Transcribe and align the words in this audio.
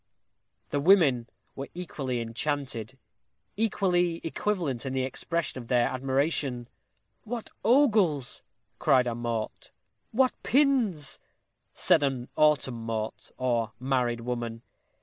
The 0.71 0.79
women 0.79 1.29
were 1.55 1.67
equally 1.75 2.21
enchanted 2.21 2.97
equally 3.55 4.19
eloquent 4.23 4.83
in 4.83 4.93
the 4.93 5.03
expression 5.03 5.61
of 5.61 5.67
their 5.67 5.89
admiration. 5.89 6.67
"What 7.23 7.51
ogles!" 7.63 8.41
cried 8.79 9.05
a 9.05 9.13
mort. 9.13 9.69
"What 10.09 10.33
pins!" 10.41 11.19
said 11.75 12.01
an 12.01 12.29
autem 12.35 12.73
mort, 12.83 13.29
or 13.37 13.73
married 13.79 14.21
woman. 14.21 14.63